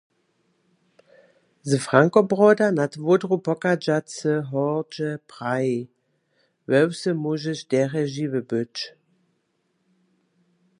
[1.61, 5.81] Z Frankobroda nad Wódru pochadźacy hordźe praji:
[6.69, 8.75] We wsy móžeš derje žiwy być.